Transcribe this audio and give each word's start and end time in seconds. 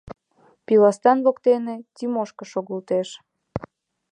Пиластан 0.65 1.17
воктене 1.25 1.75
Тимошка 1.95 2.45
шогылтеш. 2.51 3.09